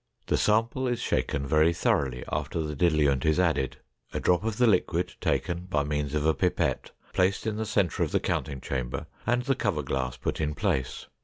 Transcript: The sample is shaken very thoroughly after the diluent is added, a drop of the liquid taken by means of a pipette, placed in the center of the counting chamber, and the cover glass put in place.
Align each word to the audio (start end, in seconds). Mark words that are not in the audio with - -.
The 0.25 0.35
sample 0.35 0.87
is 0.87 0.99
shaken 0.99 1.45
very 1.45 1.71
thoroughly 1.73 2.23
after 2.31 2.59
the 2.59 2.75
diluent 2.75 3.23
is 3.23 3.39
added, 3.39 3.77
a 4.11 4.19
drop 4.19 4.43
of 4.43 4.57
the 4.57 4.65
liquid 4.65 5.13
taken 5.21 5.65
by 5.65 5.83
means 5.83 6.15
of 6.15 6.25
a 6.25 6.33
pipette, 6.33 6.89
placed 7.13 7.45
in 7.45 7.57
the 7.57 7.67
center 7.67 8.01
of 8.01 8.11
the 8.11 8.19
counting 8.19 8.61
chamber, 8.61 9.05
and 9.27 9.43
the 9.43 9.53
cover 9.53 9.83
glass 9.83 10.17
put 10.17 10.41
in 10.41 10.55
place. 10.55 11.05